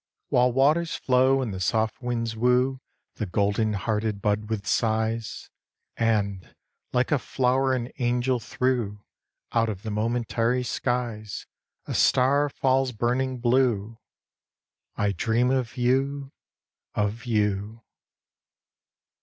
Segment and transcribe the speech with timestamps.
[0.01, 0.27] II.
[0.29, 2.81] While waters flow, and soft winds woo
[3.17, 5.51] The golden hearted bud with sighs;
[5.95, 6.55] And,
[6.91, 9.05] like a flower an angel threw,
[9.51, 11.45] Out of the momentary skies
[11.85, 13.99] A star falls burning blue,
[14.95, 16.31] I dream of you,
[16.95, 17.83] of you.